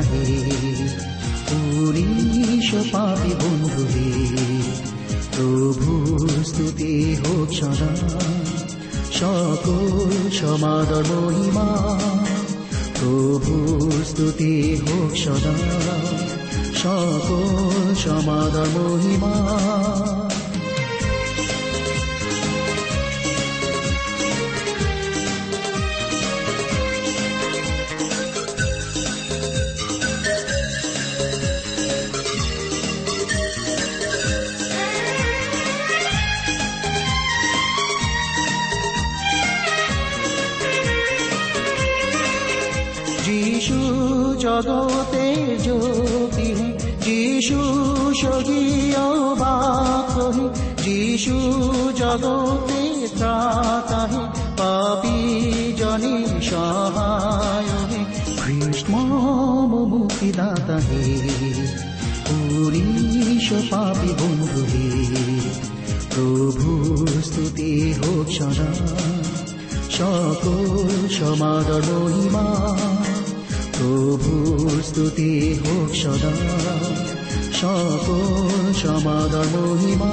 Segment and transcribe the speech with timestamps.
[0.00, 0.42] হে
[1.48, 4.62] পুরীশ পাপি বন্ধু হে
[5.36, 8.18] প্রভু স্তুতি হোক সদা।
[9.12, 11.98] সকল সমাদর মহিমা,
[13.00, 15.54] প্রভু স্তুতি হোক সদা।
[16.74, 19.48] সকল সমাদর মহিমা।
[44.62, 45.26] জগতে
[45.64, 46.48] জ্যোতি
[47.04, 47.60] যিশু
[48.20, 49.04] স্বগীয়
[49.34, 50.46] বাক হে
[50.82, 51.36] যিশু
[51.96, 54.22] জগতে ত্রাতা হে
[54.56, 55.18] পাপি
[55.76, 57.72] জনি সহায়
[58.42, 58.92] কৃষ্ণ
[59.92, 60.78] মুক্তিদাতা
[62.28, 64.62] পুরীশ পাপি বন্ধু
[66.14, 66.70] প্রভু
[67.22, 68.70] স্তুতি হোক সদা।
[69.90, 72.46] সকল সমাদর মহিমা
[73.88, 76.32] প্রভু স্তুতি হোক সদা,
[77.52, 80.12] সকল সমাদর মহিমা।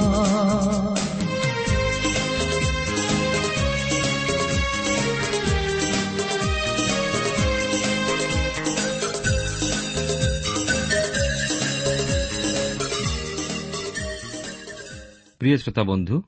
[15.38, 16.22] প্রিয় শ্রোতা বন্ধু,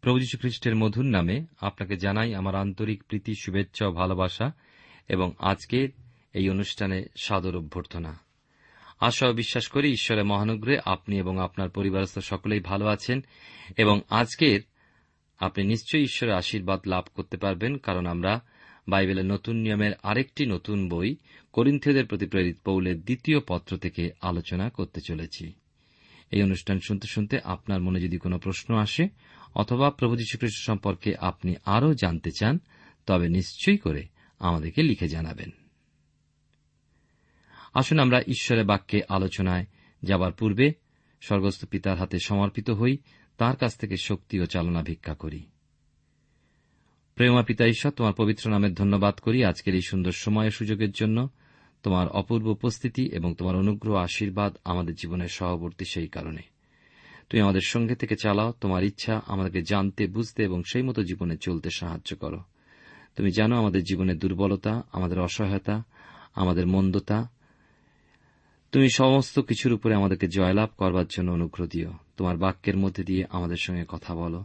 [0.00, 4.52] প্রভু খ্রিস্টের মধুর নামে আপনাকে জানাই আমার আন্তরিক প্রীতি, শুভেচ্ছা ও ভালোবাসা
[5.08, 5.88] এবং আজকের
[6.32, 8.18] এই অনুষ্ঠানে সাদর অভ্যর্থনা।
[9.00, 13.24] আশা বিশ্বাস করি ঈশ্বরের মহানুগ্রহে আপনি এবং আপনার পরিবারস্থ সকলেই ভালো আছেন
[13.76, 14.60] এবং আজকের
[15.38, 18.40] আপনি নিশ্চয়ই ঈশ্বরের আশীর্বাদ লাভ করতে পারবেন কারণ আমরা
[18.88, 21.16] বাইবেলের নতুন নিয়মের আরেকটি নতুন বই
[21.52, 25.52] করিন্থীয়দের প্রতি প্রেরিত পৌলের দ্বিতীয় পত্র থেকে আলোচনা করতে চলেছি।
[26.30, 29.08] এই অনুষ্ঠান শুনতে শুনতে আপনার মনে যদি কোনো প্রশ্ন আসে
[29.54, 32.58] অথবা প্রভু যীশুখ্রিস্ট সম্পর্কে আপনি আরও জানতে চান,
[33.06, 34.06] তবে নিশ্চয়ই করে
[34.38, 35.50] আমাদেরকে লিখে জানাবেন।
[37.72, 39.66] আসুন আমরা ঈশ্বরের বাক্যে আলোচনায়
[40.02, 40.72] যাবার পূর্বে
[41.20, 42.96] স্বর্গস্থ পিতার হাতে সমর্পিত হই,
[43.38, 45.46] তার কাছ থেকে শক্তি ও চালনা ভিক্ষা করি।
[47.14, 51.28] প্রেমা পিতা ঈশ্বর, তোমার পবিত্র নামের ধন্যবাদ করি আজকের এই সুন্দর সময় সুযোগের জন্য।
[51.82, 56.42] তোমার অপূর্ব উপস্থিতি এবং তোমার অনুগ্রহ আশীর্বাদ আমাদের জীবনের সহবর্তী সেই কারণে।
[57.30, 61.68] তুমি আমাদের সঙ্গে থেকে চালাও, তোমার ইচ্ছা আমাদেরকে জানতে, বুঝতে এবং সেই মতো জীবনে চলতে
[61.70, 62.40] সাহায্য করো।
[63.16, 65.82] তুমি জানো আমাদের জীবনের দুর্বলতা, আমাদের অসহায়তা,
[66.34, 67.30] আমাদের মন্দতা
[68.72, 73.56] তুমি সমস্ত কিছুর উপরে আমাদেরকে জয়লাভ করবার জন্য অনুগ্রহ দিও। তোমার বাক্যের মধ্যে দিয়ে আমাদের
[73.56, 74.44] সঙ্গে কথা বলো।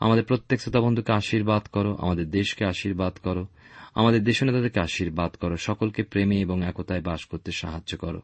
[0.00, 3.46] আমাদের প্রত্যেক শ্রোতা বন্ধুকে আশীর্বাদ করো, আমাদের দেশকে আশীর্বাদ করো,
[3.94, 8.22] আমাদের দেশনেতাদেরকে আশীর্বাদ করো, সকলকে প্রেমে এবং একতায় বাস করতে সাহায্য করো।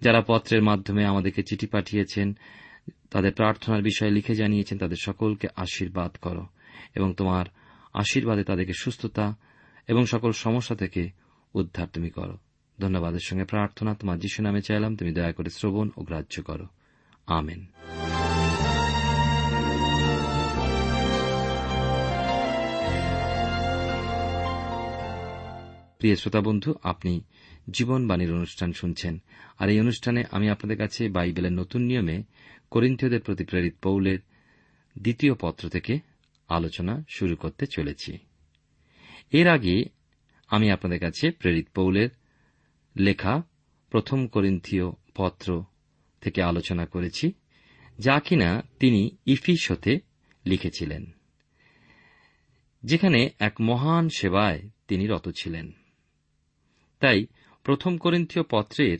[0.00, 2.36] যারা পত্রের মাধ্যমে আমাদেরকে চিঠি পাঠিয়েছেন,
[3.10, 6.46] তাদের প্রার্থনার বিষয়ে লিখে জানিয়েছেন, তাদের সকলকে আশীর্বাদ করো
[6.94, 7.46] এবং তোমার
[7.94, 9.36] আশীর্বাদে তাদেরকে সুস্থতা
[9.88, 11.10] এবং সকল সমস্যা থেকে
[11.54, 12.38] উদ্ধার তুমি করো।
[12.82, 16.66] ধন্যবাদের সঙ্গে প্রার্থনা, তোমার যিশু নামে চাইলাম, তুমি দয়া করে শ্রবণ ও গ্রাহ্য করো।
[17.26, 17.60] আমেন।
[25.98, 27.12] প্রিয় শ্রোতা বন্ধু, আপনি
[27.70, 29.22] জীবনবাণীর অনুষ্ঠান শুনছেন,
[29.58, 32.22] আর এই অনুষ্ঠানে আমি আপনাদের কাছে বাইবেলের নতুন নিয়মে
[32.70, 34.18] করিন্থীয়দের প্রতি প্রেরিত পৌলের
[34.98, 35.98] দ্বিতীয় পত্র থেকে
[36.48, 38.18] আলোচনা শুরু করতে চলেছি।
[39.32, 39.76] এর আগে
[40.48, 42.08] আমি আপনাদের কাছে প্রেরিত পৌলের
[42.96, 43.42] লেখা
[43.90, 45.64] প্রথম করিন্থীয় পত্র
[46.20, 47.32] থেকে আলোচনা করেছি,
[47.98, 50.00] যা কিনা তিনি ইফিস হতে
[50.44, 51.12] লিখেছিলেন,
[52.82, 55.72] যেখানে এক মহান সেবায় তিনি রত ছিলেন।
[57.00, 57.26] তাই
[57.64, 58.98] প্রথম করিন্থীয় পত্রের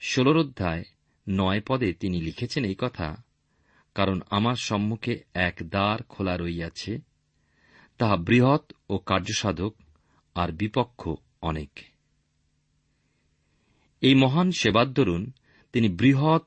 [0.00, 0.84] ষোলর অধ্যায়
[1.28, 3.22] নয় পদে তিনি লিখেছেন এই কথা,
[3.94, 6.98] কারণ আমার সম্মুখে এক দ্বার খোলা রইয়াছে,
[7.98, 9.74] তাহা বৃহৎ ও কার্যসাধক
[10.34, 11.10] আর বিপক্ষ
[11.42, 11.89] অনেক।
[14.00, 15.32] এই মহান সেবার দরুন
[15.72, 16.42] তিনি বৃহৎ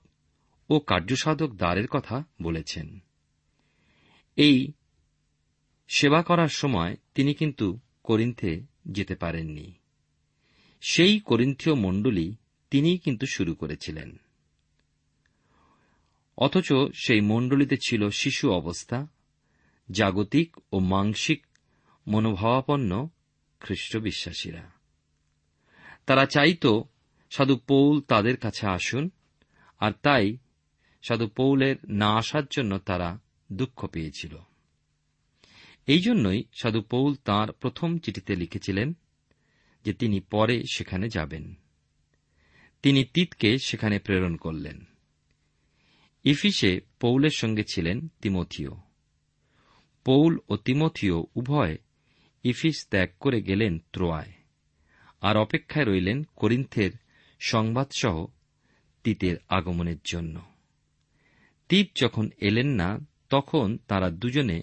[0.70, 3.00] ও কার্যসাধক দ্বারের কথা বলেছেন।
[4.36, 4.72] এই
[5.88, 9.74] সেবা করার সময় তিনি কিন্তু করিন্থে যেতে পারেননি।
[10.82, 12.36] সেই করিন্থীয় মণ্ডলী
[12.70, 14.18] তিনিই কিন্তু শুরু করেছিলেন।
[16.38, 19.08] অথচ সেই মণ্ডলীতে ছিল শিশু অবস্থা,
[19.92, 21.46] জাগতিক ও মাংসিক
[22.08, 23.10] মনোভাবাপন্ন
[23.60, 24.72] খ্রিস্ট বিশ্বাসীরা
[26.06, 26.68] তারা চাইত
[27.36, 29.10] সাধু পৌল তাদের কাছে আসুন,
[29.80, 30.38] আর তাই
[31.04, 33.20] সাধু পৌলের না আসার জন্য তারা
[33.52, 34.38] দুঃখ পেয়েছিল।
[35.88, 38.94] এই জন্যই সাধু পৌল তাঁর প্রথম চিঠিতে লিখেছিলেন
[39.86, 41.46] যে তিনি পরে সেখানে যাবেন।
[42.84, 44.78] তিনি তিতকে সেখানে প্রেরণ করলেন।
[46.24, 48.74] ইফিসে পৌলের সঙ্গে ছিলেন তিমথিও।
[50.06, 51.78] পৌল ও তিমথিও উভয়
[52.44, 54.34] ইফিস ত্যাগ করে গেলেন ত্রোয়ায়,
[55.22, 56.92] আর অপেক্ষায় রইলেন করিন্থের
[57.46, 58.28] সংবাদসহ
[59.04, 60.42] তিতের আগমনের জন্য।
[61.70, 63.00] তিত যখন এলেন না,
[63.30, 64.62] তখন তারা দুজনে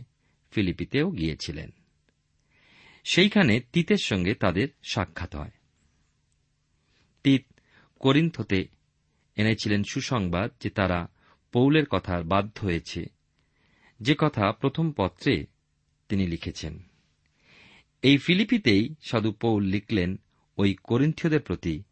[0.50, 1.70] ফিলিপিতেও গিয়েছিলেন।
[3.04, 5.50] সেইখানে তিতের সঙ্গে তাদের সাক্ষাৎ হয়।
[7.22, 7.44] তিত
[7.98, 8.68] করিন্থতে
[9.36, 11.08] এনেছিলেন সুসংবাদ যে তারা
[11.52, 13.04] পৌলের কথার বাধ্য হয়েছে।
[14.00, 15.46] যে কথা প্রথম পত্রে
[16.08, 16.82] তিনি লিখেছেন।
[18.02, 20.20] এই ফিলিপিতেই সাধু পৌল লিখলেন
[20.56, 21.82] ওই করিন্থীয়দের প্রতি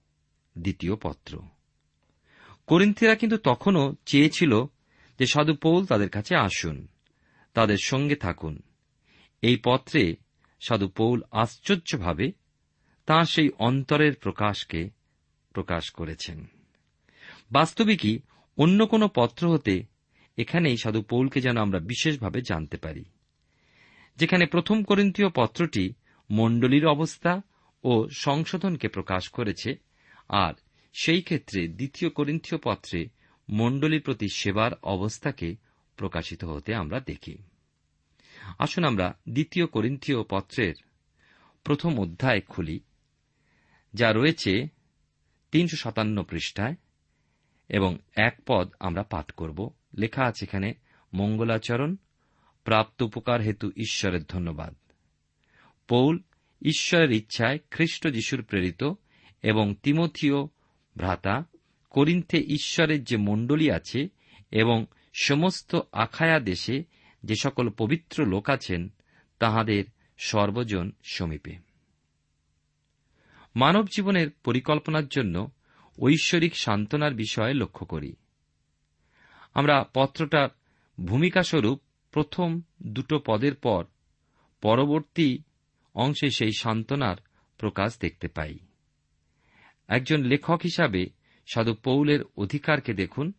[0.59, 1.33] দ্বিতীয় পত্র।
[2.69, 4.53] করিন্থীরা কিন্তু তখনও চেয়েছিল
[5.19, 6.77] যে সাধু পৌল তাদের কাছে আসুন,
[7.57, 8.55] তাদের সঙ্গে থাকুন।
[9.43, 10.03] এই পত্রে
[10.61, 12.27] সাধু পৌল আশ্চর্যভাবে
[13.09, 14.81] তাঁর সেই অন্তরের প্রকাশকে
[15.55, 16.39] প্রকাশ করেছেন।
[17.51, 18.15] বাস্তবিকই
[18.59, 19.75] অন্য কোন পত্র হতে
[20.39, 23.05] এখানেই সাধু পৌলকে যেন আমরা বিশেষভাবে জানতে পারি,
[24.19, 25.85] যেখানে প্রথম করিন্থীয় পত্রটি
[26.31, 27.33] মণ্ডলীর অবস্থা
[27.85, 29.71] ও সংশোধনকে প্রকাশ করেছে
[30.29, 30.55] আর
[30.93, 33.09] সেই ক্ষেত্রে দ্বিতীয় করিন্থীয় পত্রে
[33.49, 35.57] মণ্ডলীর প্রতি সেবার অবস্থাকে
[35.97, 37.39] প্রকাশিত হতে আমরা দেখি।
[38.59, 40.75] আসুন আমরা দ্বিতীয় করিন্থীয় পত্রের
[41.65, 42.81] প্রথম অধ্যায় খুলি,
[43.95, 44.69] যা রয়েছে
[45.53, 46.75] তিনশো সাতান্ন পৃষ্ঠায়
[47.69, 50.75] এবং এক পদ আমরা পাঠ করব। লেখা আছে এখানে,
[51.15, 51.97] মঙ্গলাচরণ,
[52.65, 54.75] প্রাপ্ত উপকার হেতু ঈশ্বরের ধন্যবাদ।
[55.89, 56.19] পৌল,
[56.63, 58.85] ঈশ্বরের ইচ্ছায় খ্রিস্ট যিশুর প্রেরিত
[59.43, 60.49] এবং তিমথিও,
[60.97, 61.45] ভ্রাতা,
[61.91, 64.09] করিন্থে ঈশ্বরের যে মণ্ডলী আছে
[64.51, 64.87] এবং
[65.21, 66.85] সমস্ত আখায়া দেশে
[67.23, 68.89] যে সকল পবিত্র লোক আছেন,
[69.39, 69.85] তাহাদের
[70.19, 71.57] সর্বজন সমীপে।
[73.57, 75.51] মানব জীবনের পরিকল্পনার জন্য
[75.99, 78.17] ঐশ্বরিক সান্ত্বনার বিষয়ে লক্ষ্য করি।
[79.55, 80.49] আমরা পত্রটার
[81.05, 81.81] ভূমিকাস্বরূপ
[82.13, 83.85] প্রথম দুটো পদের পর
[84.61, 85.39] পরবর্তী
[85.95, 87.17] অংশে সেই সান্ত্বনার
[87.59, 88.59] প্রকাশ দেখতে পাই।
[89.89, 91.07] একজন লেখক হিসাবে
[91.55, 93.33] সাধু পৌলের অধিকারকে দেখুন।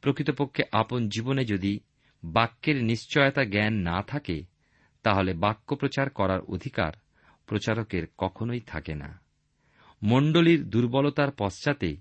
[0.00, 1.80] প্রকৃতপক্ষে আপন জীবনে যদি
[2.24, 4.44] বাক্যের নিশ্চয়তা জ্ঞান না থাকে,
[5.02, 6.92] তাহলে বাক্য প্রচার করার অধিকার
[7.46, 9.20] প্রচারকের কখনোই থাকে না।
[10.02, 11.96] মণ্ডলীর দুর্বলতার পশ্চাতে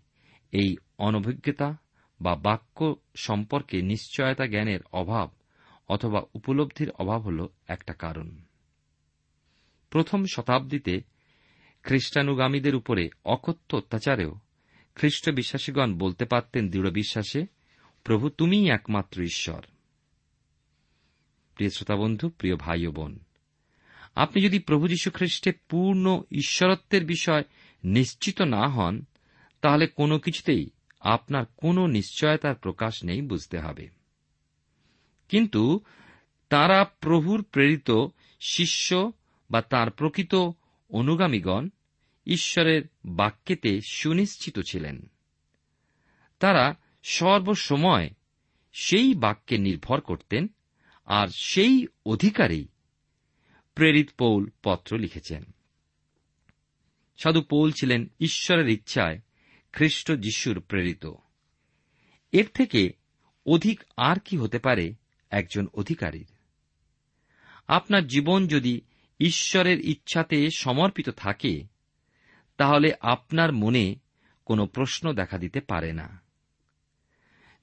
[0.52, 1.78] এই অনভিজ্ঞতা
[2.22, 5.30] বা বাক্য সম্পর্কে নিশ্চয়তা জ্ঞানের অভাব
[5.90, 8.38] অথবা উপলব্ধির অভাব হল একটা কারণ।
[9.90, 11.02] প্রথম শতাব্দীতে
[11.84, 14.36] খ্রিস্টানুগামীদের উপরে অকথ্য অত্যাচারেও
[14.96, 17.46] খ্রিস্ট বিশ্বাসীগণ বলতে পারতেন দৃঢ় বিশ্বাসে,
[18.04, 19.62] প্রভু তুমিই একমাত্র ঈশ্বর।
[21.56, 23.20] প্রিয় শ্রোতা বন্ধু প্রিয় ভাই বোন,
[24.16, 27.44] আপনি যদি প্রভু যীশু খ্রিস্টে পূর্ণ ঈশ্বরত্বের বিষয়
[27.84, 29.06] নিশ্চিত না হন,
[29.62, 30.70] তাহলে কোনো কিছুতেই
[31.00, 33.90] আপনার কোনো নিশ্চয়তার প্রকাশ নেই বুঝতে হবে।
[35.30, 35.80] কিন্তু
[36.50, 37.92] তারা প্রভুর প্রেরিত
[38.40, 39.12] শিষ্য
[39.52, 40.36] বা তার প্রকৃত
[40.90, 41.70] অনুগামীগণ
[42.26, 45.10] ঈশ্বরের বাক্যেতে সুনিশ্চিত ছিলেন।
[46.40, 48.10] তারা সর্বসময়
[48.74, 50.48] সেই বাক্যে নির্ভর করতেন
[51.06, 52.68] আর সেই অধিকারেই
[53.76, 55.44] প্রেরিত পৌল পত্র লিখেছেন।
[57.18, 59.20] সাধু পৌল ছিলেন ঈশ্বরের ইচ্ছায়
[59.74, 61.06] খ্রিস্ট যিশুর প্রেরিত।
[62.32, 62.94] এর থেকে
[63.46, 64.94] অধিক আর কি হতে পারে
[65.30, 66.28] একজন অধিকারীর?
[67.68, 68.82] আপনার জীবন যদি
[69.20, 71.64] ঈশ্বরের ইচ্ছাতে সমর্পিত থাকে,
[72.58, 73.96] তাহলে আপনার মনে
[74.46, 76.22] কোনো প্রশ্ন দেখা দিতে পারে না।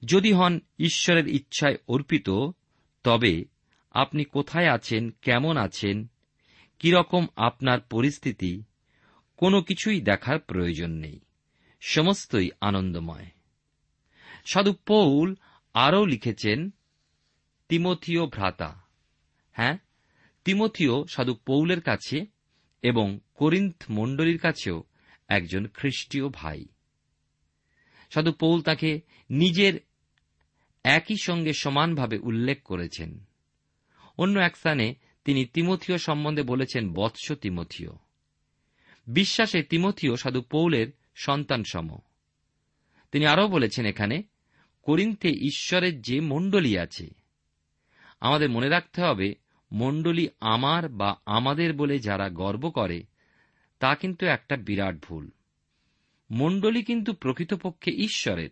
[0.05, 2.29] যদি হন ঈশ্বরের ইচ্ছায় অর্পিত,
[3.03, 3.45] তবে
[3.91, 6.07] আপনি কোথায় আছেন, কেমন আছেন,
[6.79, 8.63] কীরকম আপনার পরিস্থিতি,
[9.37, 11.19] কোনো কিছুই দেখার প্রয়োজন নেই।
[11.81, 13.25] সমস্তই আনন্দময়।
[14.45, 15.35] সাধু পৌল
[15.73, 16.69] আরও লিখেছেন,
[17.69, 18.81] তিমথিও ভ্রাতা।
[19.53, 19.77] হ্যাঁ?
[20.47, 22.25] তিমথিও সাধু পৌলের কাছে
[22.81, 24.83] এবং করিন্থ মণ্ডলীর কাছেও
[25.27, 26.65] একজন খ্রিস্টীয় ভাই।
[28.09, 29.79] সাধু পৌল তাকে নিজের
[30.83, 33.25] একই সঙ্গে সমানভাবে উল্লেখ করেছেন।
[34.17, 37.97] অন্য এক স্থানে তিনি তিমথিও সম্বন্ধে বলেছেন, বৎস তিমথিও।
[39.07, 41.97] বিশ্বাসে তিমথিও সাধু পৌলের সন্তান সম
[43.11, 44.23] তিনি আরও বলেছেন এখানে,
[44.81, 47.09] করিন্থে ঈশ্বরের যে মণ্ডলী আছে,
[48.19, 53.03] আমাদের মনে রাখতে হবে মণ্ডলী আমার বা আমাদের বলে যারা গর্ব করে,
[53.79, 55.31] তা কিন্তু একটা বিরাট ভুল।
[56.31, 58.49] মণ্ডলী কিন্তু প্রকৃতপক্ষে ঈশ্বরের।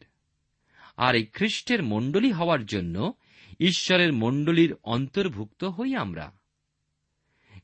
[0.97, 3.13] আর এই খ্রিস্টের মণ্ডলী হওয়ার জন্য
[3.59, 6.37] ঈশ্বরের মণ্ডলীর অন্তর্ভুক্ত হই আমরা।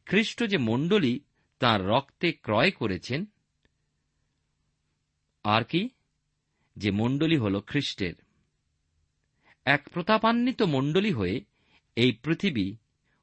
[0.05, 1.19] খ্রিস্ট যে মণ্ডলী,
[1.59, 3.25] তার রক্তে ক্রয় করেছেন।
[5.43, 5.89] আর কি?
[6.75, 8.13] যে মণ্ডলী হল খ্রিস্টের।
[9.65, 11.43] এক প্রতাপান্বিত মণ্ডলী হয়ে
[11.95, 12.75] এই পৃথিবী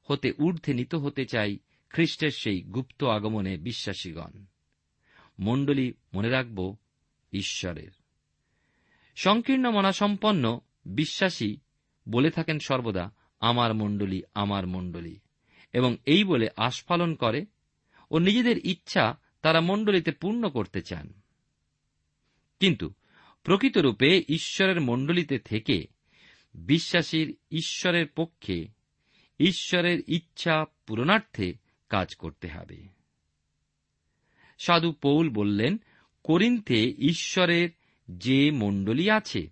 [0.09, 1.59] হতে ঊর্ধ্বে নিত হতে চাই
[1.91, 4.45] খ্রিস্টের সেই গুপ্ত আগমনে বিশ্বাসীগণ।
[5.39, 6.77] মণ্ডলী, মনে রাখব,
[7.33, 7.91] ঈশ্বরের।
[9.17, 11.57] সংকীর্ণ মনাসম্পন্ন বিশ্বাসী
[12.09, 13.11] বলে থাকেন সর্বদা,
[13.41, 15.19] আমার মণ্ডলী আমার মণ্ডলী।
[15.73, 17.47] এবং এই বলে আস্ফালন করে
[18.11, 21.13] ও নিজেদের ইচ্ছা তারা মণ্ডলীতে পূর্ণ করতে চান।
[22.61, 22.93] কিন্তু
[23.43, 25.87] প্রকৃতরূপে ঈশ্বরের মণ্ডলীতে থেকে
[26.55, 28.78] বিশ্বাসীর ঈশ্বরের পক্ষে
[29.39, 31.55] ঈশ্বরের ইচ্ছা পূরণার্থে
[31.89, 32.89] কাজ করতে হবে।
[34.59, 35.79] সাধু পৌল বললেন,
[36.23, 37.69] করিন্থে ঈশ্বরের
[38.11, 39.51] যে মণ্ডলী আছে,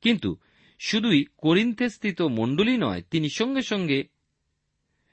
[0.00, 0.36] কিন্তু
[0.78, 4.04] শুধুই করিন্থে স্থিত মণ্ডলী নয়, তিনি সঙ্গে সঙ্গে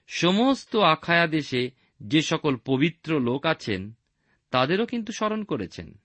[0.07, 3.93] সমস্ত আখায়া দেশে যে সকল পবিত্র লোক আছেন,
[4.51, 5.99] তাদেরও কিন্তু স্মরণ করেছেন।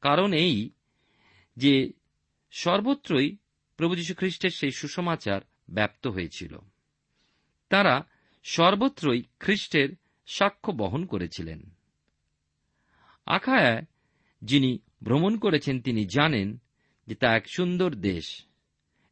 [0.00, 0.70] কারণ এই
[1.56, 1.92] যে
[2.50, 3.36] সর্বত্রই
[3.76, 6.58] প্রভু যীশু খ্রিস্টের সেই সুসমাচার ব্যপ্ত হয়েছিল।
[7.68, 8.04] তারা
[8.44, 9.88] সর্বত্রই খ্রিস্টের
[10.26, 11.70] সাক্ষ্য বহন করেছিলেন।
[13.26, 13.82] আখায়ায়
[14.42, 16.58] যিনি ভ্রমণ করেছেন, তিনি জানেন
[17.06, 18.44] যে তা এক সুন্দর দেশ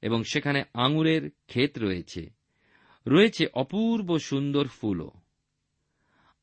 [0.02, 2.30] এবং সেখানে আঙুরের ক্ষেত রয়েছে।
[3.06, 5.10] রয়েছে অপূর্ব সুন্দর ফুলও।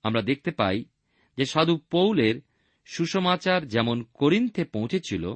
[0.04, 0.86] আমরা দেখতে পাই
[1.38, 2.42] যে সাধু পৌলের
[2.86, 5.36] সুসমাচার যেমন করিন্থে পৌঁছেছিল,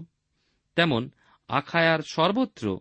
[0.76, 1.10] তেমন
[1.48, 2.80] আখায়ার সর্বত্র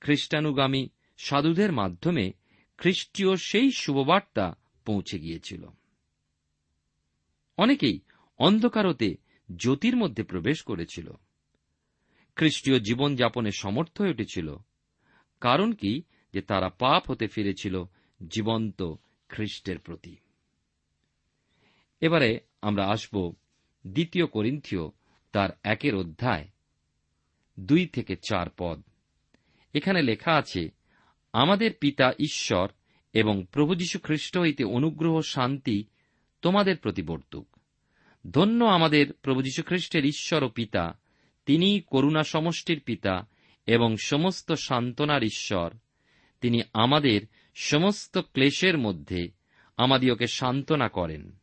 [0.00, 0.88] খ্রিস্টানুগামী
[1.18, 2.32] সাধুদের মাধ্যমে
[2.78, 5.66] খ্রিস্টীয় সেই শুভবার্তা পৌঁছে গিয়েছিল।
[7.56, 8.00] অনেকেই
[8.38, 9.14] অন্ধকারতে
[9.56, 11.12] জ্যোতির মধ্যে প্রবেশ করেছিল।
[12.36, 14.56] খ্রিস্টীয় জীবনযাপনে সমর্থ হয়ে উঠেছিল।
[15.40, 16.02] কারণ কি?
[16.32, 17.84] যে তারা পাপ হতে ফিরেছিল,
[18.28, 18.94] জীবন্ত
[19.28, 20.16] খ্রিস্টের প্রতি।
[22.00, 23.32] এবারে আমরা আসব
[23.86, 24.80] দ্বিতীয় করিন্থীয়
[25.32, 26.48] তার একের অধ্যায়
[27.60, 28.82] দুই থেকে চার পদ।
[29.74, 30.77] এখানে লেখা আছে
[31.32, 32.68] আমাদের পিতা ঈশ্বর
[33.12, 35.84] এবং প্রভু যীশু খ্রিস্ট হইতে অনুগ্রহ শান্তি
[36.42, 37.56] তোমাদের প্রতিবর্তুক
[38.32, 40.98] ধন্য আমাদের প্রভু যীশু খ্রিস্টের ঈশ্বর ও পিতা
[41.46, 43.26] তিনি করুণা সমষ্টির পিতা
[43.66, 45.70] এবং সমস্ত সান্ত্বনার ঈশ্বর।
[46.40, 47.20] তিনি আমাদের
[47.54, 49.30] সমস্ত ক্লেশের মধ্যে
[49.76, 51.36] আমাদিওকে সান্ত্বনা করেন।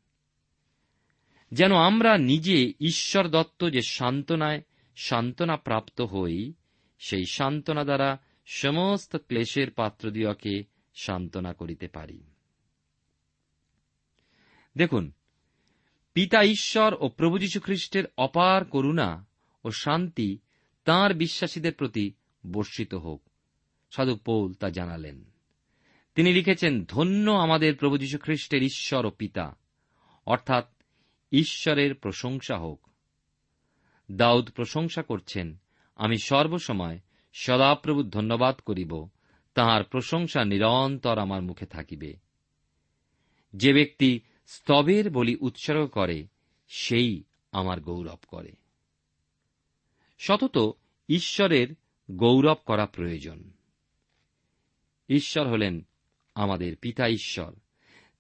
[1.51, 4.61] যেন আমরা নিজে ঈশ্বর দত্ত যে সান্ত্বনায়
[4.95, 6.53] সান্ত্বনা প্রাপ্ত হই,
[6.99, 10.63] সেই সান্ত্বনা দ্বারা সমস্ত ক্লেশের পাত্রদিওকে
[10.95, 12.23] সান্ত্বনা করিতে পারি।
[14.77, 15.11] দেখুন,
[16.13, 19.25] পিতা ঈশ্বর ও প্রভু যীশু খ্রিস্টের অপার করুণা
[19.63, 20.37] ও শান্তি
[20.85, 22.13] তাঁর বিশ্বাসীদের প্রতি
[22.51, 23.29] বর্ষিত হোক,
[23.91, 25.31] সাধু পৌল তা জানালেন।
[26.15, 29.55] তিনি লিখেছেন, ধন্য আমাদের প্রভু যীশু খ্রিস্টের ঈশ্বর ও পিতা,
[30.25, 30.65] অর্থাৎ
[31.31, 32.89] ঈশ্বরের প্রশংসা হোক।
[34.11, 35.57] দাউদ প্রশংসা করছেন,
[35.95, 36.99] আমি সর্বসময়
[37.37, 39.09] সদাপ্রভু ধন্যবাদ করিব,
[39.53, 42.13] তাহার প্রশংসা নিরন্তর আমার মুখে থাকিবে।
[43.53, 46.27] যে ব্যক্তি স্তবের বলি উৎসর্গ করে,
[46.67, 48.51] সেই আমার গৌরব করে।
[50.19, 50.71] সতত
[51.09, 51.67] ঈশ্বরের
[52.11, 53.51] গৌরব করা প্রয়োজন।
[55.09, 55.87] ঈশ্বর হলেন
[56.35, 57.53] আমাদের পিতা ঈশ্বর।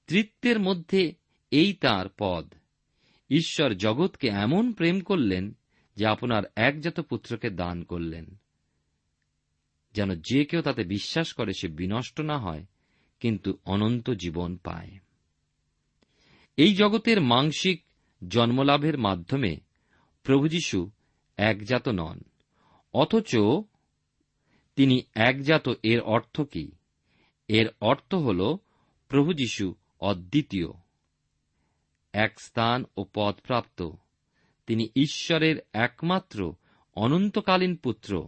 [0.07, 1.13] তৃত্বের মধ্যে
[1.51, 2.53] এই তার পদ।
[3.29, 5.57] ঈশ্বর জগৎকে এমন প্রেম করলেন
[5.95, 8.35] যে আপনার একজাত পুত্রকে দান করলেন।
[9.95, 12.65] যেন যে কেউ তাতে বিশ্বাস করে সে বিনষ্ট না হয়,
[13.19, 14.91] কিন্তু অনন্ত জীবন পায়।
[16.57, 17.83] এই জগতের মাংসিক
[18.27, 19.57] জন্মলাভের মাধ্যমে
[20.23, 20.91] প্রভু যীশু
[21.37, 22.19] একজাত নন,
[22.93, 23.35] অথচ
[24.75, 26.71] তিনি একজাত এর অর্থ কি?
[27.47, 28.57] এর অর্থ হল
[29.07, 30.67] প্রভু যীশু অদ্বিতীয়,
[32.13, 33.89] এক স্থান ও পদপ্রাপ্ত
[34.67, 36.55] তিনি ঈশ্বরের একমাত্র
[36.95, 38.27] অনন্তকালীন পুত্র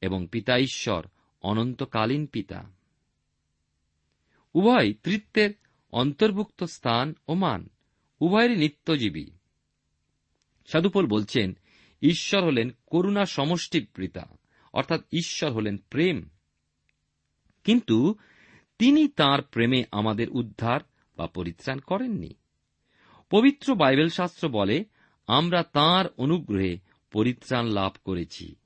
[0.00, 1.06] এবং পিতা ঈশ্বর,
[1.42, 2.70] অনন্তকালীন পিতা।
[4.54, 5.50] উভয় তৃত্বের
[5.92, 7.68] অন্তর্ভুক্ত স্থান ও মান,
[8.20, 9.24] উভয়েরই নিত্যজীবী।
[10.66, 11.56] সাধুপল বলছেন,
[12.02, 14.36] ঈশ্বর হলেন করুণা সমষ্টির পিতা,
[14.72, 16.28] অর্থাৎ ঈশ্বর হলেন প্রেম।
[17.64, 18.14] কিন্তু
[18.78, 20.80] তিনি তার প্রেমে আমাদের উদ্ধার
[21.16, 22.34] বা পরিত্রাণ করেননি।
[23.30, 24.84] পবিত্র বাইবেল শাস্ত্র বলে,
[25.26, 26.78] আমরা তার অনুগ্রহে
[27.12, 28.56] পরিত্রাণ লাভ করেছি।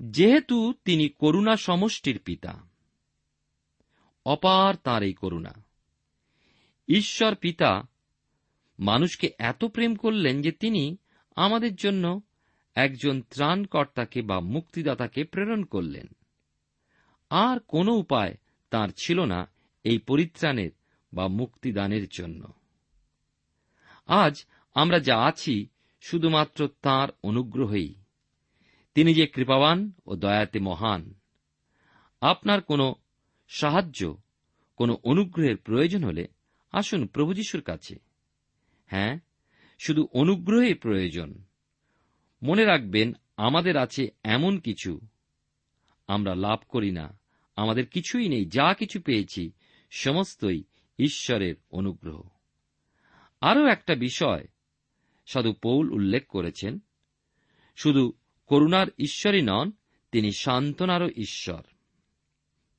[0.00, 2.68] যেহেতু তিনি করুণা সমষ্টির পিতা।
[4.26, 5.64] অপার তার এই করুণা।
[6.88, 7.82] ঈশ্বর পিতা
[8.78, 10.96] মানুষকে এত প্রেম করলেন যে তিনি
[11.36, 12.20] আমাদের জন্য
[12.74, 16.06] একজন ত্রাণকর্তাকে বা মুক্তিদাতাকে প্রেরণ করলেন।
[17.30, 18.34] আর কোন উপায়
[18.70, 19.50] তার ছিল না
[19.84, 20.70] এই পরিত্রাণের
[21.12, 22.52] বা মুক্তিদানের জন্য।
[24.06, 25.68] আজ আমরা যা আছি
[26.00, 27.99] শুধুমাত্র তার অনুগ্রহেই।
[28.94, 31.14] তিনি যে কৃপাবান ও দয়াতে মহান,
[32.20, 32.94] আপনার কোনো
[33.48, 34.18] সাহায্য,
[34.76, 36.28] কোনো অনুগ্রহের প্রয়োজন হলে
[36.72, 37.96] আসুন প্রভু যিশুর কাছে।
[38.86, 39.18] হ্যাঁ
[39.78, 41.44] শুধু অনুগ্রহে প্রয়োজন।
[42.42, 45.00] মনে রাখবেন, আমাদের আছে এমন কিছু।
[46.06, 47.18] আমরা লাভ করি না।
[47.56, 49.52] আমাদের কিছুই নেই। যা কিছু পেয়েছি,
[49.90, 50.62] সমস্তই
[50.98, 52.22] ঈশ্বরের অনুগ্রহ।
[53.40, 54.48] আরও একটা বিষয়
[55.26, 56.78] সাধু পৌল উল্লেখ করেছেন।
[57.76, 58.12] শুধু
[58.50, 59.72] করুণার ঈশ্বরই নন,
[60.12, 61.62] তিনি সান্ত্বনারও ঈশ্বর।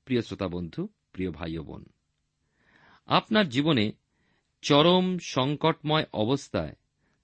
[0.05, 1.86] প্রিয় শ্রোতা বন্ধু, প্রিয় ভাই বোন,
[3.07, 3.91] আপনার জীবনে
[4.62, 6.75] চরম সংকটময় অবস্থায়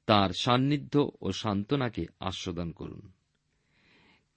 [0.06, 3.12] তার সান্নিধ্য ও সান্ত্বনাকে আস্বাদন করুন।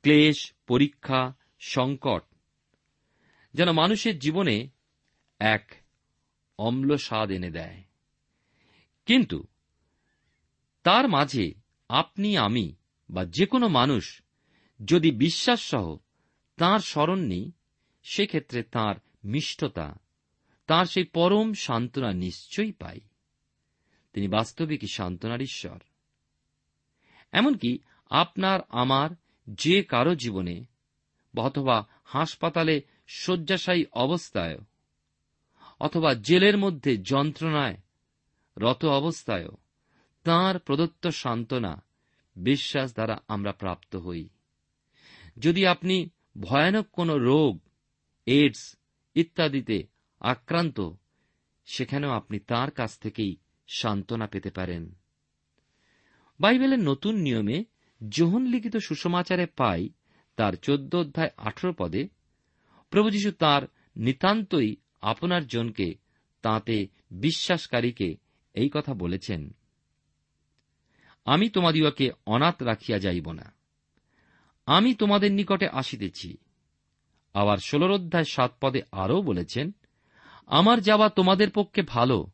[0.02, 2.22] ক্লেশ, পরীক্ষা, সংকট
[3.54, 4.68] যেন মানুষের জীবনে
[5.38, 5.74] এক
[6.58, 7.84] অম্ল স্বাদ এনে দেয়।
[9.06, 9.44] কিন্তু
[10.82, 11.54] তার মাঝে
[11.88, 12.74] আপনি, আমি
[13.10, 14.22] বা যে কোনো মানুষ
[14.84, 15.96] যদি বিশ্বাস সহ
[16.56, 17.52] তাঁর স্মরণ নিই,
[18.02, 19.98] সেক্ষেত্রে তাঁর মিষ্টতা,
[20.66, 23.00] তাঁর সেই পরম সান্ত্বনা নিশ্চয়ই পাই।
[24.12, 25.78] তিনি বাস্তবিকই সান্ত্বনার ঈশ্বর।
[27.32, 27.78] এমনকি
[28.10, 29.10] আপনার, আমার
[29.48, 30.64] যে কারও জীবনে
[31.36, 34.58] অথবা হাসপাতালে শয্যাশায়ী অবস্থায়
[35.80, 37.76] অথবা জেলের মধ্যে যন্ত্রণায়
[38.56, 39.48] রত অবস্থায়
[40.24, 41.82] তাঁর প্রদত্ত সান্ত্বনা
[42.40, 44.28] বিশ্বাস দ্বারা আমরা প্রাপ্ত হই।
[45.38, 47.60] যদি আপনি ভয়ানক কোনো রোগ
[48.26, 48.76] এইডস
[49.14, 49.86] ইত্যাদিতে
[50.20, 50.90] আক্রান্ত,
[51.66, 53.36] সেখানেও আপনি তার কাছ থেকেই
[53.68, 54.94] সান্ত্বনা পেতে পারেন।
[56.40, 57.64] বাইবেলের নতুন নিয়মে
[58.08, 59.88] যোহন লিখিত সুষমাচারে পাই
[60.36, 62.08] তার চোদ্দ অধ্যায় আঠেরো পদে,
[62.90, 65.94] প্রভু যীশু তাঁর নিতান্তই আপনার জনকে
[66.42, 68.16] তাতে বিশ্বাসকারীকে
[68.54, 69.54] এই কথা বলেছেন
[71.30, 73.54] আমি তোমাদিওকে অনাথ রাখিয়া যাইব না।
[74.66, 76.36] আমি তোমাদের নিকটে আসিতেছি।
[77.34, 79.72] আবার ষোলর অধ্যায় সাত পদে আরও বলেছেন,
[80.46, 82.26] আমার যাওয়া তোমাদের পক্ষে ভালো,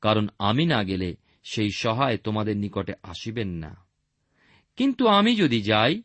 [0.00, 3.86] কারণ আমি না গেলে সেই সহায় তোমাদের নিকটে আসিবেন না।
[4.76, 6.02] কিন্তু আমি যদি যাই,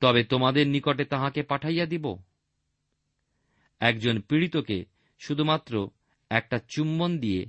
[0.00, 2.16] তবে তোমাদের নিকটে তাহাকে পাঠাইয়া দিব।
[3.80, 4.84] একজন পীড়িতকে
[5.18, 5.90] শুধুমাত্র
[6.30, 7.46] একটা চুম্বন দিয়ে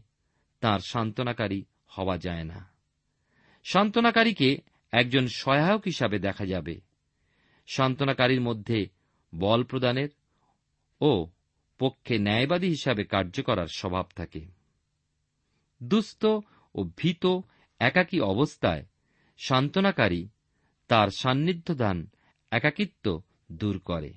[0.59, 2.74] তার সান্ত্বনাকারী হওয়া যায় না।
[3.71, 4.57] সান্ত্বনাকারীকে
[4.91, 6.81] একজন সহায়ক হিসাবে দেখা যাবে।
[7.67, 8.89] সান্ত্বনাকারীর মধ্যে
[9.35, 10.09] বল প্রদানের
[11.01, 11.27] ও
[11.79, 14.45] পক্ষে ন্যায়বাদী হিসাবে কার্য করার স্বভাব থাকে।
[15.83, 16.25] দুস্থ
[16.75, 17.39] ও ভীত
[17.79, 18.85] একাকী অবস্থায়
[19.37, 20.27] সান্ত্বনাকারী
[20.87, 22.09] তার সান্নিধ্য দান
[22.51, 24.13] একাকিত্ব দূর করে।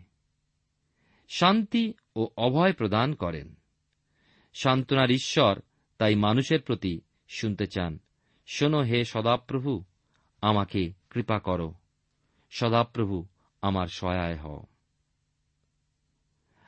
[1.28, 3.54] শান্তি ও অভয় প্রদান করেন।
[4.54, 5.60] সান্ত্বনার ঈশ্বর
[5.98, 7.98] তাই মানুষের প্রতি শুনতে চান।
[8.50, 9.84] শোনো হে সদাপ্রভু,
[10.42, 11.74] আমাকে কৃপা করো।
[12.50, 13.26] সদাপ্রভু,
[13.62, 14.62] আমার সহায় হও।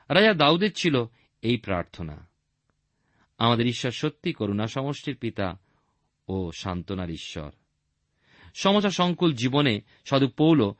[0.08, 1.04] রাজা দাউদের ছিল
[1.42, 2.28] এই প্রার্থনা।
[3.38, 5.58] আমাদের ঈশ্বর সত্যি করুণা সমষ্টির পিতা
[6.28, 7.50] ও সান্ত্বনার ঈশ্বর।
[8.54, 10.72] সমচা সংকুল জীবনে সাধু পৌল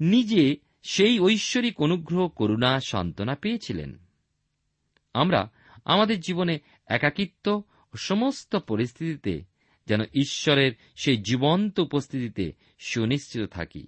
[0.00, 3.98] নিজে সেই ঐশ্বরিক অনুগ্রহ, করুণা, সান্ত্বনা পেয়েছিলেন।
[5.14, 5.50] আমরা
[5.84, 7.62] আমাদের জীবনে একাকিত্ব
[7.94, 9.53] ও সমস্ত পরিস্থিতিতে
[9.86, 13.86] যেন ঈশ্বরের সেই জীবন্ত উপস্থিতিতে সুনিশ্চিত থাকি।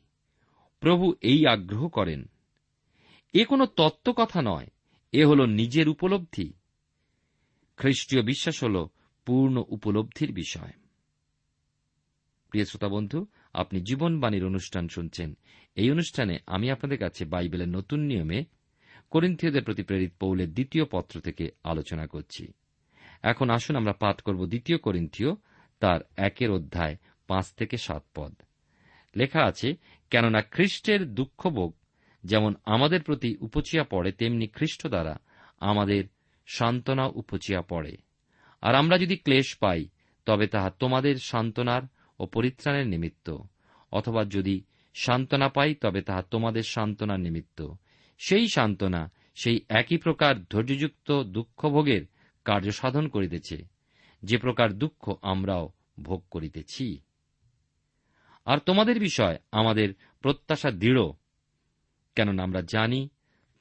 [0.80, 2.28] প্রভু এই আগ্রহ করেন।
[3.32, 4.66] এ কোনো তত্ত্ব কথা নয়,
[5.12, 6.52] এ হল নিজের উপলব্ধি।
[7.76, 8.87] খ্রিস্টীয় বিশ্বাস হল
[9.26, 10.72] পূর্ণ উপলব্ধির বিষয়।
[12.50, 15.37] প্রিয় শ্রোতা বন্ধু, আপনি জীবনবাণীর অনুষ্ঠান শুনছেন।
[15.74, 18.44] এই অনুষ্ঠানে আমি আপনাদের কাছে বাইবেলের নতুন নিয়মে
[19.11, 22.52] করিন্থীয়দের প্রতি প্রেরিত পৌলের দ্বিতীয় পত্র থেকে আলোচনা করছি।
[23.22, 25.28] এখন আসুন আমরা পাঠ করব দ্বিতীয় করিন্থীয়
[25.81, 28.35] তার একের অধ্যায় পাঁচ থেকে সাত পদ।
[29.17, 29.75] লেখা আছে,
[30.11, 31.75] কেননা খ্রিস্টের দুঃখভোগ
[32.25, 35.19] যেমন আমাদের প্রতি উপচিয়া পড়ে, তেমনি খ্রিস্ট দ্বারা
[35.61, 36.05] আমাদের
[36.47, 37.97] সান্ত্বনা উপচিয়া পড়ে।
[38.61, 39.89] আর আমরা যদি ক্লেশ পাই,
[40.27, 41.83] তবে তাহা তোমাদের সান্ত্বনার
[42.19, 43.39] ও পরিত্রাণের নিমিত্ত।
[43.93, 47.69] অথবা যদি সান্ত্বনা পাই, তবে তাহা তোমাদের সান্ত্বনার নিমিত্ত।
[48.19, 52.07] সেই সান্ত্বনা সেই একই প্রকার ধৈর্যযুক্ত দুঃখভোগের
[52.45, 53.76] কার্য সাধন করিতেছে।
[54.22, 57.00] যে প্রকার দুঃখ আমরাও ভোগ করিতেছি।
[58.44, 61.02] আর তোমাদের বিষয় আমাদের প্রত্যাশা দৃঢ়,
[62.14, 63.09] কেননা আমরা জানি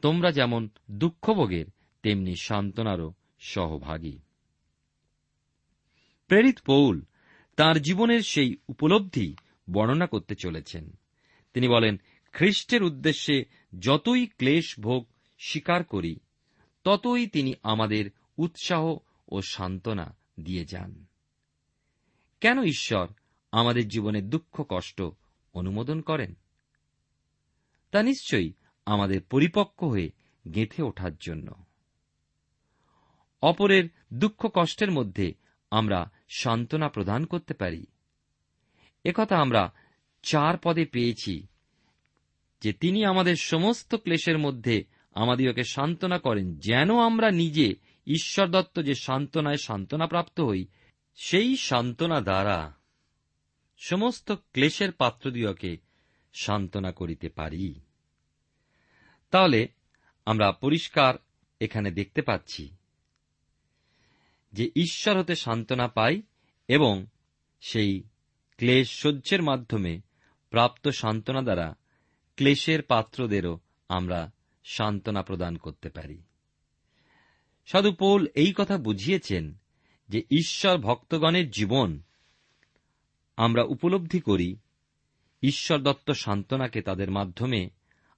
[0.02, 1.66] তোমরা যেমন দুঃখভোগের,
[2.02, 4.20] তেমনি সান্ত্বনারও সহভাগী।
[6.28, 7.02] প্রেরিত পৌল
[7.56, 9.36] তার জীবনের সেই উপলব্ধি
[9.72, 10.98] বর্ণনা করতে চলেছেন।
[11.54, 12.02] তিনি বলেন,
[12.34, 13.46] খ্রিস্টের উদ্দেশ্যে
[13.80, 15.08] যতই ক্লেশ ভোগ
[15.40, 16.20] স্বীকার করি,
[16.84, 18.98] ততই তিনি আমাদের উৎসাহ
[19.30, 21.06] ও সান্ত্বনা দিয়ে যান।
[22.42, 23.08] কেন ঈশ্বর
[23.52, 25.02] আমাদের জীবনে দুঃখ, কষ্ট
[25.54, 26.36] অনুমোদন করেন?
[27.92, 28.54] তা নিশ্চয়ই
[28.86, 30.12] আমাদের পরিপক্ক হয়ে
[30.56, 31.66] গেঁথে ওঠার জন্য।
[33.42, 35.34] অপরের দুঃখ, কষ্টের মধ্যে
[35.72, 37.86] আমরা সান্ত্বনা প্রদান করতে পারি।
[39.06, 39.74] একথা আমরা
[40.24, 41.48] চার পদে পেয়েছি
[42.62, 47.76] যে তিনি আমাদের সমস্ত ক্লেশের মধ্যে আমাদিওকে সান্ত্বনা করেন, যেন আমরা নিজে
[48.08, 50.68] ঈশ্বর দত্ত যে সান্ত্বনায় সান্ত্বনা প্রাপ্ত হই,
[51.16, 52.74] সেই সান্ত্বনা দ্বারা
[53.78, 55.78] সমস্ত ক্লেশের পাত্রদিওকে
[56.34, 57.80] সান্ত্বনা করিতে পারি।
[59.32, 59.68] তাহলে
[60.26, 61.14] আমরা পরিষ্কার
[61.60, 62.76] এখানে দেখতে পাচ্ছি
[64.54, 66.22] যে ঈশ্বর হতে সান্ত্বনা পাই
[66.68, 67.06] এবং
[67.62, 68.04] সেই
[68.58, 70.02] ক্লেশ সহ্যের মাধ্যমে
[70.50, 71.76] প্রাপ্ত সান্ত্বনা দ্বারা
[72.36, 74.32] ক্লেশের পাত্রদেরও আমরা
[74.64, 76.24] সান্ত্বনা প্রদান করতে পারি।
[77.66, 79.58] সাধু পৌল এই কথা বুঝিয়েছেন
[80.10, 82.02] যে ঈশ্বর ভক্তগণের জীবন
[83.38, 84.58] আমরা উপলব্ধি করি,
[85.44, 87.70] ঈশ্বর দত্ত সান্ত্বনাকে তাদের মাধ্যমে,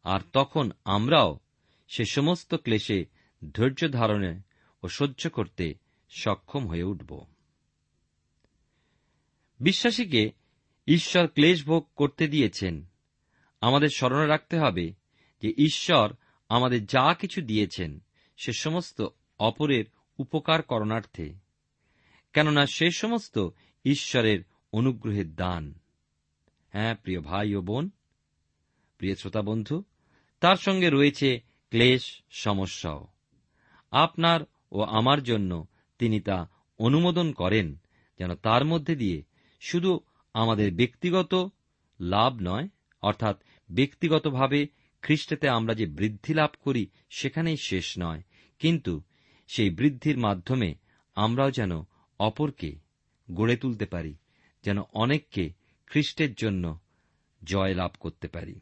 [0.03, 1.39] আর তখন আমরাও
[1.87, 3.05] সে সমস্ত ক্লেশে
[3.53, 4.39] ধৈর্য ধারণে
[4.83, 5.73] ও সহ্য করতে
[6.09, 7.25] সক্ষম হয়ে উঠব।
[9.59, 10.31] বিশ্বাসীকে
[10.87, 12.85] ঈশ্বর ক্লেশ ভোগ করতে দিয়েছেন।
[13.61, 14.93] আমাদের স্মরণে রাখতে হবে
[15.41, 16.13] যে ঈশ্বর
[16.49, 18.03] আমাদের যা কিছু দিয়েছেন,
[18.37, 19.07] সে সমস্ত
[19.39, 19.85] অপরের
[20.17, 21.33] উপকার করণার্থে,
[22.33, 23.49] কেননা সে সমস্ত
[23.85, 24.39] ঈশ্বরের
[24.73, 25.73] অনুগ্রহের দান।
[26.71, 27.89] হ্যাঁ প্রিয় ভাই ও বোন,
[28.97, 29.83] প্রিয় শ্রোতা বন্ধু,
[30.39, 33.07] তার সঙ্গে রয়েছে ক্লেশ, সমস্যাও।
[33.91, 34.39] আপনার
[34.71, 35.65] ও আমার জন্য
[35.99, 37.77] তিনি তা অনুমোদন করেন,
[38.19, 39.23] যেন তার মধ্যে দিয়ে
[39.59, 39.99] শুধু
[40.33, 41.49] আমাদের ব্যক্তিগত
[41.99, 42.67] লাভ নয়,
[43.01, 44.67] অর্থাৎ ব্যক্তিগতভাবে
[45.01, 48.21] খ্রিস্টেতে আমরা যে বৃদ্ধি লাভ করি সেখানেই শেষ নয়,
[48.59, 49.01] কিন্তু
[49.47, 50.75] সেই বৃদ্ধির মাধ্যমে
[51.15, 51.71] আমরাও যেন
[52.19, 52.71] অপরকে
[53.31, 54.15] গড়ে তুলতে পারি,
[54.63, 55.53] যেন অনেককে
[55.87, 56.79] খ্রিস্টের জন্য
[57.43, 58.59] জয় লাভ করতে পারি।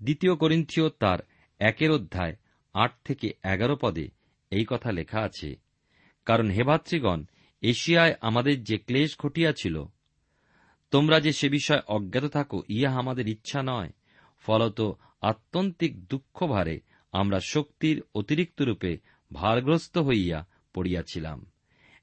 [0.00, 1.18] দ্বিতীয় করিন্থীয় তার
[1.60, 2.36] একের অধ্যায়
[2.74, 4.08] আট থেকে এগারো পদে
[4.50, 5.56] এই কথা লেখা আছে,
[6.24, 7.24] কারণ হেভাত্রীগণ
[7.62, 9.84] এশিয়ায় আমাদের যে ক্লেশ ঘটিয়াছিল,
[10.90, 13.90] তোমরা যে সে বিষয়ে অজ্ঞাত থাকো, ইহা আমাদের ইচ্ছা নয়।
[14.44, 14.80] ফলত
[15.20, 16.80] আত্যন্তিক দুঃখ ভারে
[17.12, 18.98] আমরা শক্তির অতিরিক্ত রূপে
[19.32, 21.46] ভারগ্রস্ত হইয়া পড়িয়াছিলাম।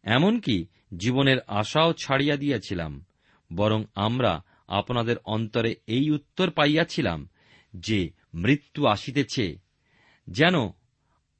[0.03, 3.05] এমনকি জীবনের আশাও ছাড়িয়া দিয়াছিলাম,
[3.53, 7.29] বরং আমরা আপনাদের অন্তরে এই উত্তর পাইয়াছিলাম
[7.75, 9.59] যে মৃত্যু আসিতেছে,
[10.27, 10.55] যেন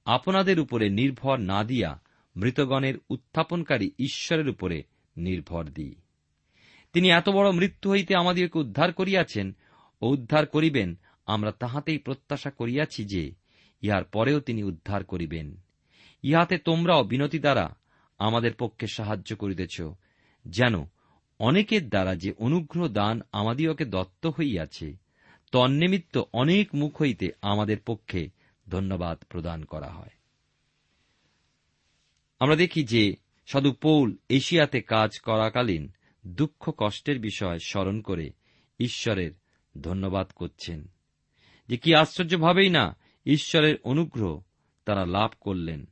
[0.06, 2.02] আপনাদের উপরে নির্ভর না দিয়া
[2.36, 4.84] মৃতগণের উত্থাপনকারী ঈশ্বরের উপরে
[5.18, 5.96] নির্ভর দিই।
[6.94, 9.56] তিনি এত বড় মৃত্যু হইতে আমাদিগকে উদ্ধার করিয়াছেন
[10.02, 13.32] ও উদ্ধার করিবেন, আমরা তাহাতেই প্রত্যাশা করিয়াছি যে,
[13.82, 15.62] ইহার পরেও তিনি উদ্ধার করিবেন।
[16.22, 17.76] ইহাতে তোমরাও বিনতি দ্বারা
[18.18, 19.82] আমাদের পক্ষে সাহায্য করিতেছ,
[20.46, 20.86] যেন
[21.40, 24.98] অনেকের দ্বারা যে অনুগ্রহ দান আমাদিওকে দত্ত হইয়াছে,
[25.52, 28.30] তন্নিমিত্ত অনেক মুখ হইতে আমাদের পক্ষে
[28.70, 30.10] ধন্যবাদ প্রদান করা হয়।
[32.40, 33.16] আমরা দেখি যে
[33.48, 35.92] সাধু পৌল এশিয়াতে কাজ করাকালীন
[36.28, 38.32] দুঃখ কষ্টের বিষয় স্মরণ করে
[38.80, 39.32] ঈশ্বরের
[39.82, 40.88] ধন্যবাদ করছেন।
[41.68, 44.42] যে কি আশ্চর্যভাবেই না, ঈশ্বরের অনুগ্রহ
[44.86, 45.86] তারা লাভ করলেন।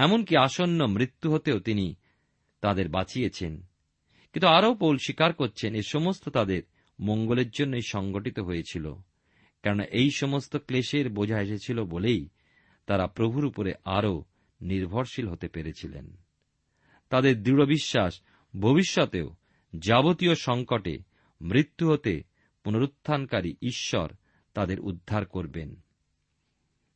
[0.00, 1.94] এমনকি আসন্ন মৃত্যু হতেও তিনি
[2.60, 3.62] তাদের বাঁচিয়েছেন।
[4.32, 6.62] কিন্তু আরও পৌল স্বীকার করছেন, এ সমস্ত তাদের
[7.00, 8.94] মঙ্গলের জন্যই সংগঠিত হয়েছিল।
[9.62, 12.28] কেননা এই সমস্ত ক্লেশের বোঝা এসেছিল বলেই
[12.86, 14.24] তারা প্রভুর উপরে আরও
[14.60, 16.16] নির্ভরশীল হতে পেরেছিলেন।
[17.08, 18.20] তাদের দৃঢ় বিশ্বাস
[18.60, 19.36] ভবিষ্যতেও
[19.76, 20.98] যাবতীয় সংকটে
[21.40, 22.24] মৃত্যু হতে
[22.64, 24.12] পুনরুত্থানকারী ঈশ্বর
[24.54, 25.80] তাদের উদ্ধার করবেন।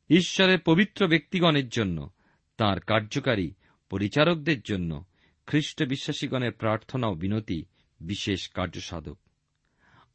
[0.09, 2.09] ঈশ্বরের পবিত্র ব্যক্তিগণের জন্য
[2.57, 3.53] তার কার্যকারী
[3.89, 5.05] পরিচারকদের জন্য
[5.45, 7.65] খ্রিস্ট বিশ্বাসীগণের প্রার্থনা ও বিনতি
[7.99, 9.17] বিশেষ কার্যসাধক।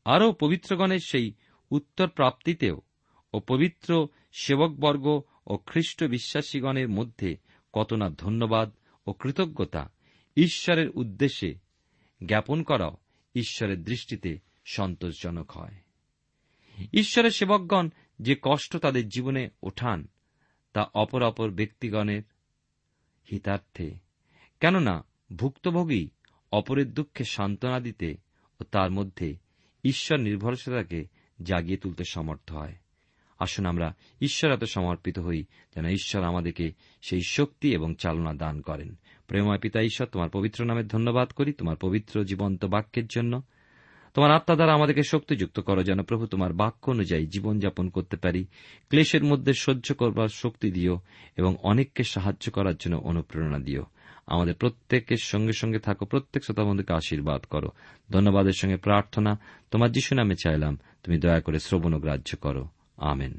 [0.05, 1.33] আরও পবিত্রগণের সেই
[1.71, 2.81] উত্তর প্রাপ্তিতেও
[3.33, 7.37] ও পবিত্র সেবকবর্গ ও খ্রিস্ট বিশ্বাসীগণের মধ্যে
[7.73, 8.71] কত না ধন্যবাদ
[9.07, 9.93] ও কৃতজ্ঞতা
[10.37, 11.55] ঈশ্বরের উদ্দেশ্যে
[12.27, 12.97] জ্ঞাপন করাও
[13.35, 15.75] ঈশ্বরের দৃষ্টিতে সন্তোষজনক হয়।
[16.93, 20.09] ঈশ্বরের সেবকগণ যে কষ্ট তাদের জীবনে ওঠান,
[20.73, 22.23] তা অপর অপর ব্যক্তিগণের
[23.33, 23.95] হিতার্থে।
[24.61, 25.05] কেননা
[25.37, 26.09] ভুক্তভোগী
[26.53, 28.17] অপরের দুঃখে সান্ত্বনা দিতে
[28.61, 29.37] ও তার মধ্যে
[29.85, 31.05] ঈশ্বর নির্ভরশীলতাকে
[31.43, 32.75] জাগিয়ে তুলতে সমর্থ হয়।
[33.39, 38.95] আসুন আমরা ঈশ্বর এত সমর্পিত হই যেন ঈশ্বর আমাদেরকে সেই শক্তি এবং চালনা দান করেন।
[39.27, 43.43] প্রেময় পিতা ঈশ্বর, তোমার পবিত্র নামে ধন্যবাদ করি। তোমার পবিত্র জীবন্ত বাক্যের জন্য
[44.15, 48.45] তোমার আত্মা দ্বারা আমাদেরকে শক্তিযুক্ত করো, যেন প্রভু তোমার বাক্য অনুযায়ী জীবনযাপন করতে পারি।
[48.89, 51.01] ক্লেশের মধ্যে সহ্য করবার শক্তি দিও
[51.37, 53.85] এবং অনেককে সাহায্য করার জন্য অনুপ্রেরণা দিও।
[54.27, 57.69] আমাদের প্রত্যেকের সঙ্গে সঙ্গে থাকো, প্রত্যেক শ্রোতা বন্ধুকে আশীর্বাদ করো।
[58.11, 59.39] ধন্যবাদের সঙ্গে প্রার্থনা
[59.71, 63.39] তোমার যিশু নামে চাইলাম। তুমি দয়া করে শ্রবণ গ্রাহ্য করো। আমেন।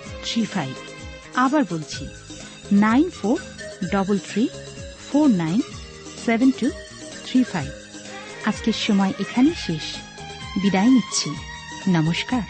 [0.25, 0.73] three five
[1.35, 2.07] আবার বলছি
[2.71, 3.39] nine four
[3.91, 4.47] double three
[5.11, 5.61] four nine
[6.25, 6.69] seven two
[7.25, 7.69] three five.
[8.45, 9.95] আজকের সময় এখানেই শেষ।
[10.61, 11.29] বিদায় নিচ্ছি।
[11.87, 12.41] নমস্কার।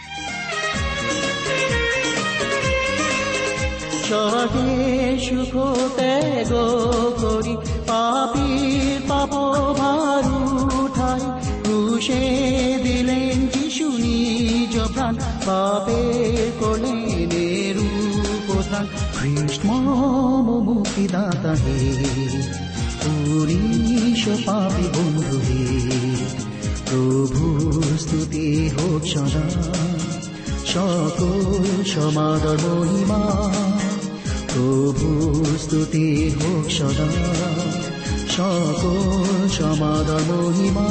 [5.18, 6.52] সুখ ত্যাগ
[7.20, 7.56] করি
[7.86, 8.48] পাপি
[9.08, 9.30] পাপ
[9.78, 10.24] ভার
[10.80, 11.20] উঠাই
[12.82, 16.52] দিলেন যিশু নিজ প্রাণ, পাপের
[19.18, 21.94] খ্রিস্ট মুক্তিদাতা হে
[23.02, 25.70] পুরীশ পাপি বন্ধু হে
[26.90, 29.46] প্রভু স্তুতি হোক সদা।
[30.66, 33.52] সকল সমাদর মহিমা,
[34.54, 37.08] প্রভু স্তুতি হোক সদা।
[38.30, 40.88] সকল সমাদর মহিমা